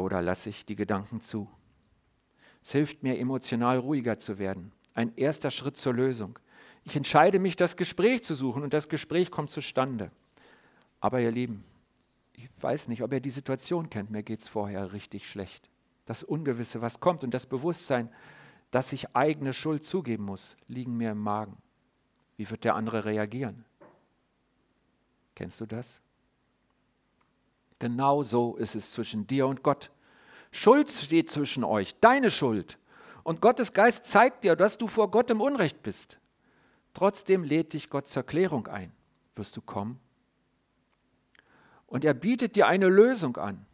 Oder 0.00 0.22
lasse 0.22 0.50
ich 0.50 0.64
die 0.64 0.76
Gedanken 0.76 1.20
zu? 1.20 1.48
Es 2.62 2.72
hilft 2.72 3.02
mir, 3.02 3.18
emotional 3.18 3.78
ruhiger 3.78 4.18
zu 4.18 4.38
werden. 4.38 4.72
Ein 4.94 5.16
erster 5.16 5.50
Schritt 5.50 5.76
zur 5.76 5.94
Lösung. 5.94 6.38
Ich 6.84 6.96
entscheide 6.96 7.38
mich, 7.38 7.56
das 7.56 7.76
Gespräch 7.76 8.24
zu 8.24 8.34
suchen 8.34 8.62
und 8.62 8.74
das 8.74 8.88
Gespräch 8.88 9.30
kommt 9.30 9.50
zustande. 9.50 10.10
Aber 11.00 11.20
ihr 11.20 11.30
Lieben, 11.30 11.64
ich 12.34 12.48
weiß 12.60 12.88
nicht, 12.88 13.02
ob 13.02 13.12
ihr 13.12 13.20
die 13.20 13.30
Situation 13.30 13.88
kennt, 13.90 14.10
mir 14.10 14.22
geht 14.22 14.40
es 14.40 14.48
vorher 14.48 14.92
richtig 14.92 15.28
schlecht. 15.28 15.70
Das 16.06 16.22
Ungewisse, 16.22 16.80
was 16.80 17.00
kommt 17.00 17.22
und 17.22 17.32
das 17.32 17.46
Bewusstsein, 17.46 18.10
dass 18.70 18.92
ich 18.92 19.14
eigene 19.14 19.52
Schuld 19.52 19.84
zugeben 19.84 20.24
muss, 20.24 20.56
liegen 20.66 20.96
mir 20.96 21.12
im 21.12 21.18
Magen. 21.18 21.56
Wie 22.36 22.48
wird 22.48 22.64
der 22.64 22.74
andere 22.74 23.04
reagieren? 23.04 23.64
Kennst 25.34 25.60
du 25.60 25.66
das? 25.66 26.02
Genau 27.80 28.22
so 28.22 28.56
ist 28.56 28.76
es 28.76 28.92
zwischen 28.92 29.26
dir 29.26 29.48
und 29.48 29.64
Gott. 29.64 29.90
Schuld 30.52 30.90
steht 30.90 31.30
zwischen 31.30 31.64
euch, 31.64 31.98
deine 32.00 32.30
Schuld. 32.30 32.78
Und 33.24 33.40
Gottes 33.40 33.72
Geist 33.72 34.06
zeigt 34.06 34.44
dir, 34.44 34.54
dass 34.54 34.78
du 34.78 34.86
vor 34.86 35.10
Gott 35.10 35.30
im 35.30 35.40
Unrecht 35.40 35.82
bist. 35.82 36.18
Trotzdem 36.94 37.42
lädt 37.42 37.72
dich 37.72 37.90
Gott 37.90 38.06
zur 38.06 38.22
Klärung 38.22 38.66
ein. 38.66 38.92
Wirst 39.34 39.56
du 39.56 39.62
kommen? 39.62 39.98
Und 41.86 42.04
er 42.04 42.14
bietet 42.14 42.56
dir 42.56 42.66
eine 42.66 42.88
Lösung 42.88 43.36
an. 43.36 43.66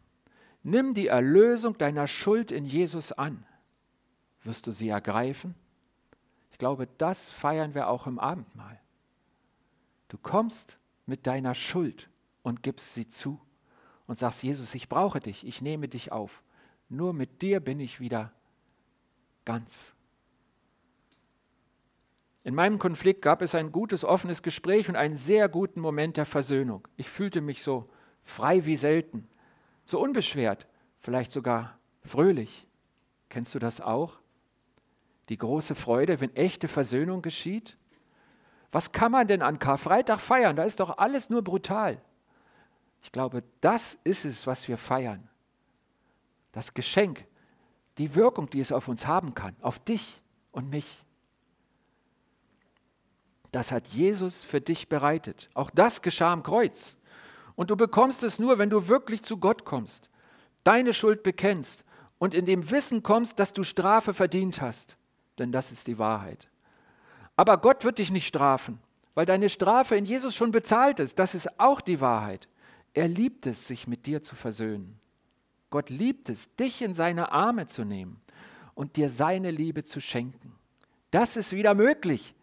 Nimm 0.63 0.93
die 0.93 1.07
Erlösung 1.07 1.77
deiner 1.77 2.07
Schuld 2.07 2.51
in 2.51 2.65
Jesus 2.65 3.11
an. 3.11 3.45
Wirst 4.43 4.67
du 4.67 4.71
sie 4.71 4.89
ergreifen? 4.89 5.55
Ich 6.51 6.57
glaube, 6.57 6.87
das 6.97 7.29
feiern 7.29 7.73
wir 7.73 7.89
auch 7.89 8.07
im 8.07 8.19
Abendmahl. 8.19 8.79
Du 10.07 10.17
kommst 10.17 10.79
mit 11.05 11.27
deiner 11.27 11.53
Schuld 11.53 12.09
und 12.41 12.63
gibst 12.63 12.93
sie 12.93 13.09
zu 13.09 13.39
und 14.07 14.17
sagst, 14.17 14.41
Jesus, 14.41 14.73
ich 14.73 14.89
brauche 14.89 15.19
dich, 15.19 15.45
ich 15.45 15.61
nehme 15.61 15.87
dich 15.87 16.11
auf. 16.11 16.43
Nur 16.89 17.13
mit 17.13 17.41
dir 17.41 17.59
bin 17.59 17.79
ich 17.79 17.99
wieder 17.99 18.31
ganz. 19.45 19.93
In 22.43 22.55
meinem 22.55 22.79
Konflikt 22.79 23.21
gab 23.21 23.41
es 23.41 23.55
ein 23.55 23.73
gutes, 23.73 24.05
offenes 24.05 24.41
Gespräch 24.41 24.87
und 24.87 24.95
einen 24.95 25.17
sehr 25.17 25.49
guten 25.49 25.81
Moment 25.81 26.15
der 26.15 26.25
Versöhnung. 26.25 26.87
Ich 26.95 27.09
fühlte 27.09 27.41
mich 27.41 27.61
so 27.61 27.89
frei 28.23 28.65
wie 28.65 28.77
selten, 28.77 29.27
so 29.83 29.99
unbeschwert, 29.99 30.65
vielleicht 30.97 31.33
sogar 31.33 31.77
fröhlich. 32.03 32.65
Kennst 33.27 33.53
du 33.53 33.59
das 33.59 33.81
auch? 33.81 34.19
Die 35.27 35.37
große 35.37 35.75
Freude, 35.75 36.21
wenn 36.21 36.33
echte 36.37 36.69
Versöhnung 36.69 37.21
geschieht? 37.21 37.77
Was 38.71 38.93
kann 38.93 39.11
man 39.11 39.27
denn 39.27 39.41
an 39.41 39.59
Karfreitag 39.59 40.19
feiern? 40.19 40.55
Da 40.55 40.63
ist 40.63 40.79
doch 40.79 40.97
alles 40.97 41.29
nur 41.29 41.41
brutal. 41.41 42.01
Ich 43.07 43.13
glaube, 43.13 43.41
das 43.61 43.97
ist 44.03 44.25
es, 44.25 44.47
was 44.47 44.67
wir 44.67 44.77
feiern. 44.77 45.29
Das 46.51 46.73
Geschenk, 46.73 47.25
die 47.97 48.15
Wirkung, 48.15 48.49
die 48.49 48.59
es 48.59 48.73
auf 48.73 48.89
uns 48.89 49.07
haben 49.07 49.33
kann, 49.33 49.55
auf 49.61 49.79
dich 49.79 50.21
und 50.51 50.69
mich. 50.69 51.05
Das 53.53 53.71
hat 53.71 53.87
Jesus 53.87 54.43
für 54.43 54.59
dich 54.59 54.89
bereitet. 54.89 55.49
Auch 55.53 55.69
das 55.69 56.01
geschah 56.01 56.33
am 56.33 56.43
Kreuz. 56.43 56.97
Und 57.55 57.71
du 57.71 57.77
bekommst 57.77 58.23
es 58.23 58.39
nur, 58.39 58.57
wenn 58.57 58.69
du 58.69 58.89
wirklich 58.89 59.23
zu 59.23 59.37
Gott 59.37 59.63
kommst, 59.63 60.09
deine 60.65 60.93
Schuld 60.93 61.23
bekennst 61.23 61.85
und 62.19 62.33
in 62.33 62.45
dem 62.45 62.69
Wissen 62.71 63.03
kommst, 63.03 63.39
dass 63.39 63.53
du 63.53 63.63
Strafe 63.63 64.13
verdient 64.13 64.59
hast. 64.59 64.97
Denn 65.39 65.53
das 65.53 65.71
ist 65.71 65.87
die 65.87 65.97
Wahrheit. 65.97 66.49
Aber 67.37 67.57
Gott 67.57 67.85
wird 67.85 67.99
dich 67.99 68.11
nicht 68.11 68.27
strafen, 68.27 68.81
weil 69.15 69.25
deine 69.25 69.47
Strafe 69.47 69.95
in 69.95 70.03
Jesus 70.03 70.35
schon 70.35 70.51
bezahlt 70.51 70.99
ist. 70.99 71.17
Das 71.19 71.35
ist 71.35 71.57
auch 71.57 71.79
die 71.79 72.01
Wahrheit. 72.01 72.49
Er 72.97 73.07
liebt 73.07 73.45
es, 73.45 73.67
sich 73.67 73.85
mit 73.85 74.07
dir 74.07 74.23
zu 74.23 74.35
versöhnen. 74.35 74.99
Gott 75.69 75.91
liebt 75.91 76.31
es, 76.31 76.55
dich 76.55 76.81
in 76.81 76.95
seine 76.95 77.31
Arme 77.31 77.67
zu 77.67 77.85
nehmen 77.85 78.19
und 78.73 78.95
dir 78.95 79.11
seine 79.11 79.51
Liebe 79.51 79.83
zu 79.83 80.01
schenken. 80.01 80.55
Das 81.11 81.37
ist 81.37 81.51
wieder 81.51 81.75
möglich 81.75 82.33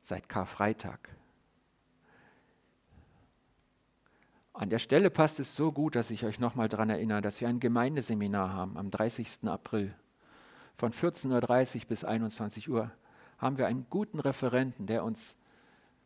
seit 0.00 0.26
Karfreitag. 0.26 1.10
An 4.54 4.70
der 4.70 4.78
Stelle 4.78 5.10
passt 5.10 5.38
es 5.38 5.54
so 5.54 5.70
gut, 5.70 5.96
dass 5.96 6.10
ich 6.10 6.24
euch 6.24 6.38
nochmal 6.38 6.70
daran 6.70 6.88
erinnere, 6.88 7.20
dass 7.20 7.42
wir 7.42 7.48
ein 7.48 7.60
Gemeindeseminar 7.60 8.54
haben 8.54 8.78
am 8.78 8.88
30. 8.88 9.48
April. 9.48 9.94
Von 10.76 10.94
14.30 10.94 11.80
Uhr 11.80 11.88
bis 11.88 12.04
21 12.04 12.70
Uhr 12.70 12.90
haben 13.36 13.58
wir 13.58 13.66
einen 13.66 13.86
guten 13.90 14.18
Referenten, 14.18 14.86
der 14.86 15.04
uns 15.04 15.36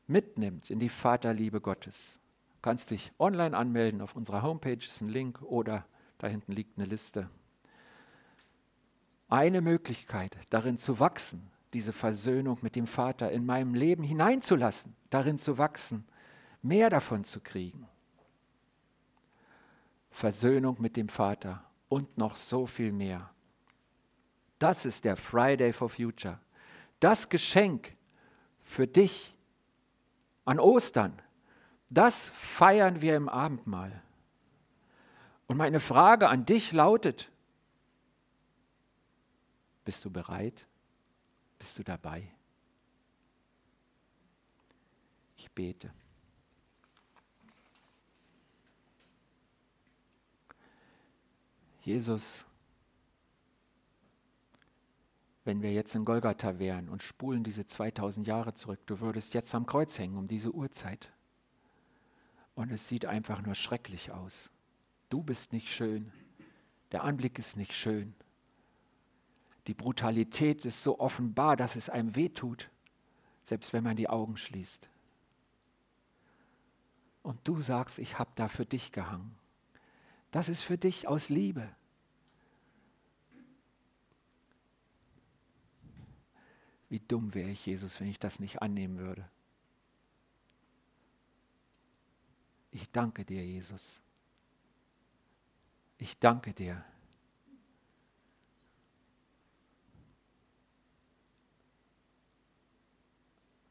mitnimmt 0.09 0.69
in 0.69 0.81
die 0.81 0.89
Vaterliebe 0.89 1.61
Gottes 1.61 2.19
kannst 2.63 2.91
dich 2.91 3.13
online 3.19 3.57
anmelden 3.57 4.01
auf 4.01 4.17
unserer 4.17 4.43
Homepage, 4.43 4.79
ist 4.79 5.01
ein 5.01 5.09
Link 5.09 5.43
oder 5.43 5.85
da 6.19 6.29
hinten 6.29 6.53
liegt 6.53 6.79
eine 6.79 6.87
Liste. 6.87 7.29
Eine 9.29 9.61
Möglichkeit, 9.61 10.37
darin 10.51 10.79
zu 10.79 11.01
wachsen, 11.01 11.51
diese 11.73 11.93
Versöhnung 11.93 12.59
mit 12.63 12.77
dem 12.77 12.87
Vater 12.87 13.31
in 13.33 13.45
meinem 13.45 13.75
Leben 13.75 14.05
hineinzulassen, 14.05 14.95
darin 15.11 15.39
zu 15.39 15.59
wachsen, 15.59 16.07
mehr 16.63 16.91
davon 16.91 17.25
zu 17.25 17.41
kriegen. 17.41 17.89
Versöhnung 20.11 20.77
mit 20.79 20.97
dem 20.97 21.09
Vater 21.09 21.65
und 21.89 22.19
noch 22.19 22.37
so 22.37 22.67
viel 22.67 22.93
mehr. 22.93 23.31
Das 24.59 24.87
ist 24.87 25.05
der 25.05 25.17
Friday 25.17 25.73
for 25.73 25.89
Future. 25.89 26.39
Das 27.01 27.29
Geschenk 27.29 27.97
für 28.61 28.87
dich 28.87 29.35
an 30.45 30.61
Ostern, 30.61 31.21
das 31.93 32.31
feiern 32.31 33.03
wir 33.03 33.17
im 33.17 33.29
Abendmahl. 33.29 34.03
Und 35.47 35.59
meine 35.59 35.79
Frage 35.79 36.29
an 36.29 36.47
dich 36.47 36.73
lautet, 36.73 37.31
bist 39.85 40.03
du 40.05 40.11
bereit? 40.11 40.67
Bist 41.59 41.79
du 41.79 41.83
dabei? 41.83 42.33
Ich 45.37 45.51
bete. 45.51 45.93
Jesus, 51.83 52.47
wenn 55.45 55.61
wir 55.61 55.73
jetzt 55.73 55.95
in 55.95 56.07
Golgatha 56.07 56.59
wären 56.59 56.89
und 56.89 57.03
spulen 57.03 57.45
diese 57.45 57.67
2000 57.67 58.27
Jahre 58.27 58.55
zurück, 58.55 58.81
du 58.87 59.01
würdest 59.01 59.35
jetzt 59.35 59.55
am 59.55 59.67
Kreuz 59.67 59.99
hängen 59.99 60.17
um 60.17 60.29
diese 60.29 60.53
Uhrzeit 60.53 61.13
und 62.55 62.71
es 62.71 62.89
sieht 62.89 63.07
einfach 63.07 63.43
nur 63.43 63.55
schrecklich 63.55 64.11
aus. 64.11 64.51
Du 65.09 65.23
bist 65.23 65.53
nicht 65.53 65.69
schön, 65.69 66.13
der 66.93 67.05
Anblick 67.05 67.39
ist 67.39 67.57
nicht 67.57 67.73
schön. 67.73 68.15
Die 69.67 69.75
Brutalität 69.75 70.67
ist 70.67 70.83
so 70.83 70.99
offenbar, 70.99 71.57
dass 71.57 71.77
es 71.77 71.89
einem 71.89 72.15
wehtut, 72.17 72.71
selbst 73.45 73.73
wenn 73.73 73.85
man 73.85 73.97
die 73.97 74.09
Augen 74.09 74.37
schließt. 74.37 74.89
Und 77.23 77.39
du 77.45 77.61
sagst, 77.61 77.99
ich 77.99 78.19
habe 78.19 78.31
da 78.35 78.49
für 78.49 78.67
dich 78.67 78.93
gehangen. 78.93 79.37
Das 80.33 80.49
ist 80.49 80.63
für 80.63 80.77
dich 80.77 81.07
aus 81.07 81.29
Liebe. 81.29 81.69
Wie 86.89 87.01
dumm 87.01 87.33
wäre 87.35 87.49
ich, 87.49 87.65
Jesus, 87.65 88.01
wenn 88.01 88.09
ich 88.09 88.19
das 88.19 88.41
nicht 88.41 88.61
annehmen 88.61 88.99
würde. 88.99 89.27
Ich 92.71 92.82
danke 92.93 93.25
dir, 93.25 93.45
Jesus. 93.45 94.01
Ich 95.99 96.19
danke 96.19 96.53
dir. 96.53 96.85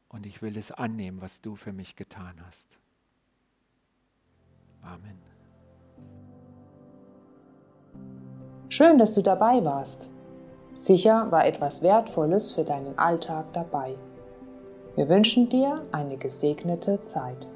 Und 0.08 0.26
ich 0.26 0.42
will 0.42 0.56
es 0.56 0.70
annehmen, 0.70 1.20
was 1.22 1.40
du 1.40 1.56
für 1.56 1.72
mich 1.72 1.96
getan 1.96 2.40
hast. 2.46 2.78
Amen. 4.82 5.18
Schön, 8.68 8.98
dass 8.98 9.14
du 9.14 9.22
dabei 9.22 9.64
warst. 9.64 10.10
Sicher 10.74 11.30
war 11.30 11.46
etwas 11.46 11.82
Wertvolles 11.82 12.52
für 12.52 12.64
deinen 12.64 12.98
Alltag 12.98 13.52
dabei. 13.52 13.98
Wir 14.96 15.08
wünschen 15.08 15.48
dir 15.48 15.74
eine 15.92 16.16
gesegnete 16.16 17.02
Zeit. 17.04 17.48